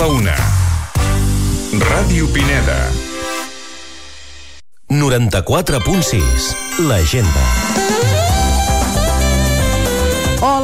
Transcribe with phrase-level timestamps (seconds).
[0.00, 0.34] la una.
[1.76, 2.78] Ràdio Pineda.
[4.88, 6.54] 94.6
[6.88, 7.99] L'Agenda.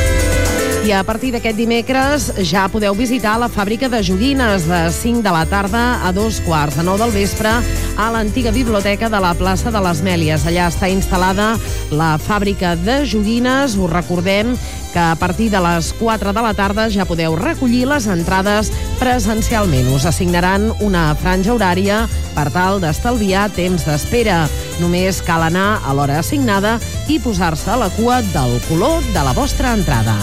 [0.80, 5.32] I a partir d'aquest dimecres ja podeu visitar la fàbrica de joguines de 5 de
[5.36, 7.52] la tarda a dos quarts de 9 del vespre
[8.00, 10.46] a l'antiga biblioteca de la plaça de les Mèlies.
[10.48, 11.52] Allà està instal·lada
[11.92, 13.76] la fàbrica de joguines.
[13.76, 14.56] Us recordem
[14.94, 19.92] que a partir de les 4 de la tarda ja podeu recollir les entrades presencialment.
[19.94, 22.06] Us assignaran una franja horària
[22.38, 24.46] per tal d'estalviar temps d'espera.
[24.80, 26.78] Només cal anar a l'hora assignada
[27.12, 30.16] i posar-se a la cua del color de la vostra entrada.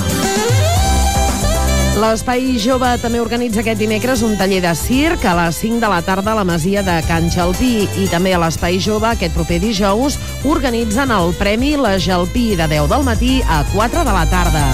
[1.97, 6.03] L'Espai Jove també organitza aquest dimecres un taller de circ a les 5 de la
[6.05, 10.19] tarda a la Masia de Can Gelpí i també a l'Espai Jove aquest proper dijous
[10.45, 14.67] organitzen el Premi La Gelpí de 10 del matí a 4 de la tarda.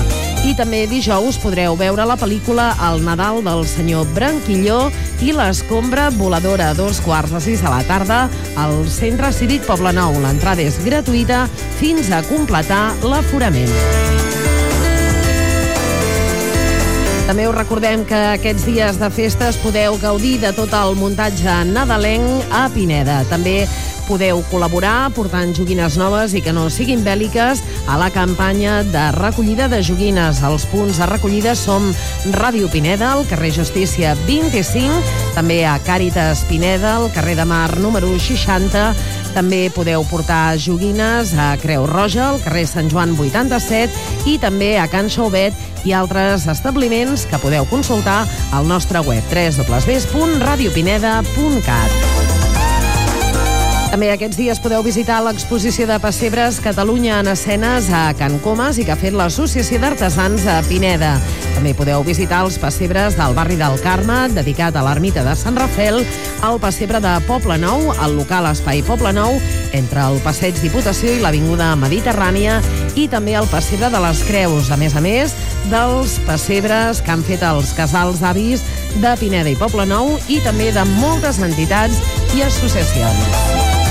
[0.43, 4.89] I també dijous podreu veure la pel·lícula El Nadal del senyor Branquilló
[5.23, 8.25] i l'escombra voladora a dos quarts de sis de la tarda
[8.59, 10.19] al Centre Cívic Poblenou.
[10.27, 11.47] L'entrada és gratuïta
[11.79, 14.42] fins a completar l'aforament.
[17.23, 22.51] També us recordem que aquests dies de festes podeu gaudir de tot el muntatge nadalenc
[22.51, 23.23] a Pineda.
[23.31, 23.63] També
[24.09, 29.69] podeu col·laborar portant joguines noves i que no siguin bèl·liques a la campanya de recollida
[29.71, 30.43] de joguines.
[30.43, 31.87] Els punts de recollida som
[32.35, 35.01] Ràdio Pineda, al carrer Justícia 25,
[35.37, 38.91] també a Càritas Pineda, al carrer de Mar número 60,
[39.33, 44.89] també podeu portar joguines a Creu Roja, al carrer Sant Joan 87 i també a
[44.93, 52.12] Can Xauvet i altres establiments que podeu consultar al nostre web www.radiopineda.cat.
[53.93, 58.87] També aquests dies podeu visitar l'exposició de pessebres Catalunya en escenes a Can Comas i
[58.89, 61.11] que ha fet l'Associació d'Artesans a Pineda.
[61.53, 66.01] També podeu visitar els pessebres del barri del Carme, dedicat a l'ermita de Sant Rafel,
[66.49, 69.37] el pessebre de Poble Nou, el local Espai Poble Nou,
[69.77, 72.63] entre el Passeig Diputació i l'Avinguda Mediterrània,
[72.97, 75.37] i també el pessebre de les Creus, a més a més
[75.69, 78.65] dels pessebres que han fet els casals d'avis
[79.05, 82.01] de Pineda i Poble Nou i també de moltes entitats
[82.33, 83.82] i associacions.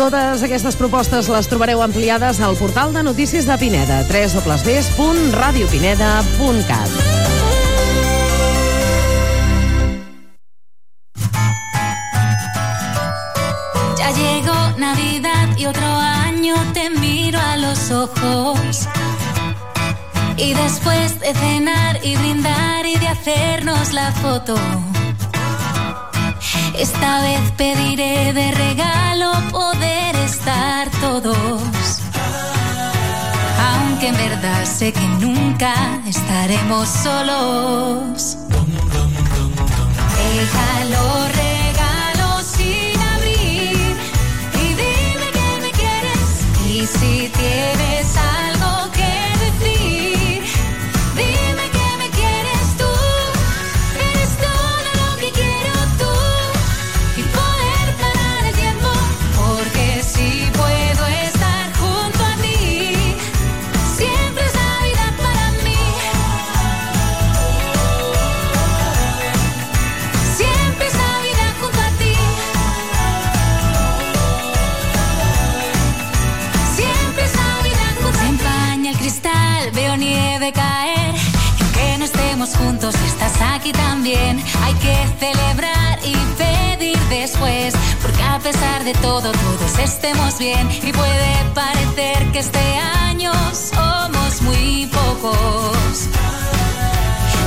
[0.00, 6.88] Totes aquestes propostes les trobareu ampliades al portal de notícies de Pineda, www.radiopineda.cat.
[13.98, 18.88] Ya llegó Navidad y otro año te miro a los ojos.
[20.38, 24.56] Y después de cenar y brindar y de hacernos la foto.
[26.80, 31.36] Esta vez pediré de regalo poder estar todos.
[33.70, 35.74] Aunque en verdad sé que nunca
[36.06, 38.38] estaremos solos.
[40.16, 41.39] Déjalo
[88.84, 90.68] de todo, todos estemos bien.
[90.70, 92.78] Y puede parecer que este
[93.08, 96.08] año somos muy pocos.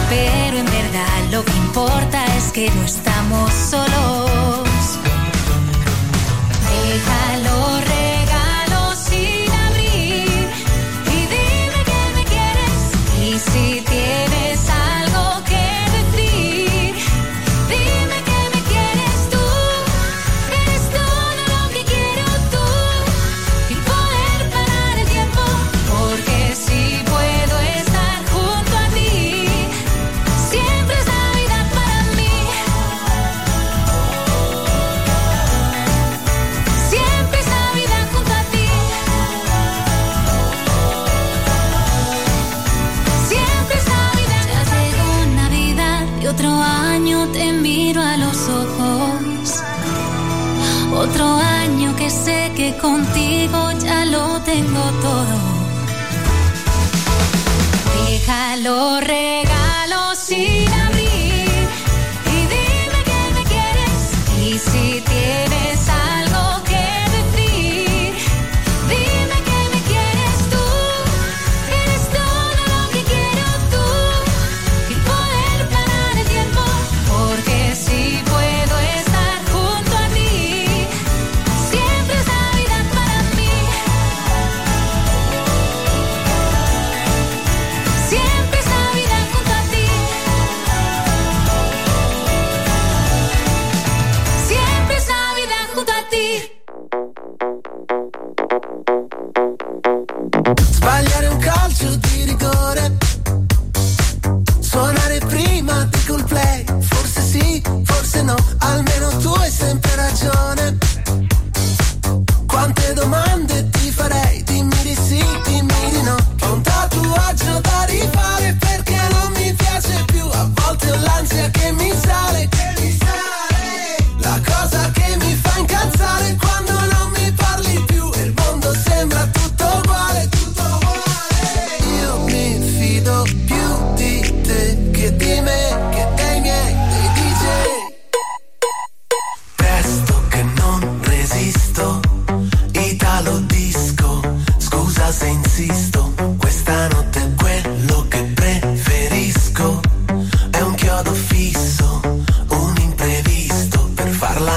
[0.10, 5.00] Pero en verdad lo que importa es que no estamos solos.
[6.70, 7.93] Déjalo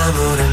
[0.06, 0.45] I'm gonna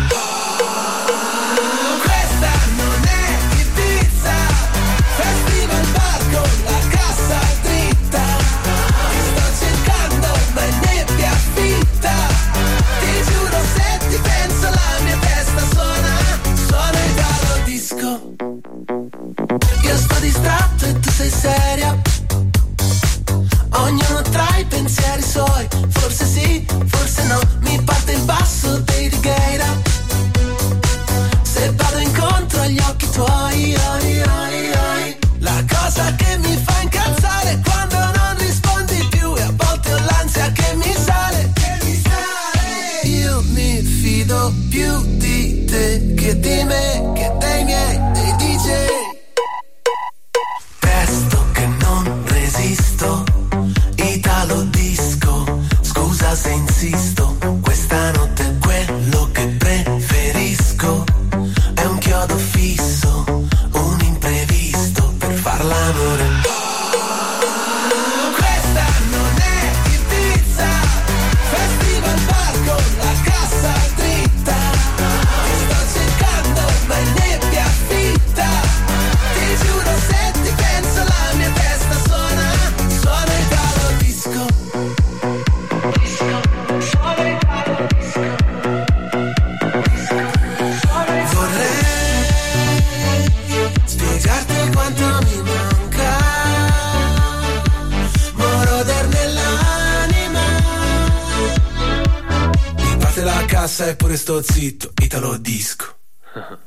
[103.74, 105.98] passa eppure sto zitto, Italo disco.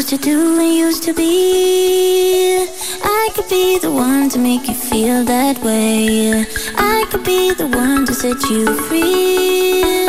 [0.00, 2.66] used to do and used to be.
[3.04, 6.46] I could be the one to make you feel that way.
[6.74, 9.99] I could be the one to set you free.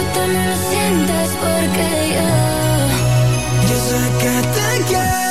[0.00, 2.28] tú también lo sientes porque yo.
[3.68, 5.29] Yo sé que te quiero.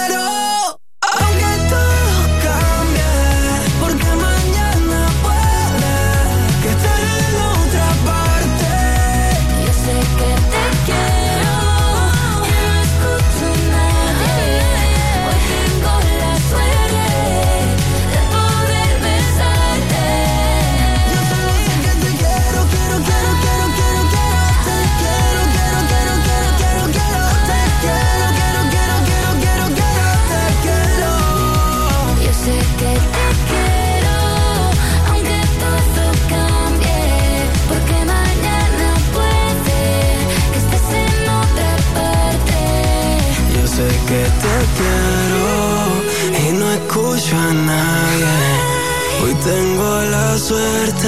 [49.44, 51.08] Tengo la suerte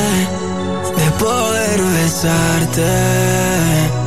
[0.97, 4.00] de poder besarte.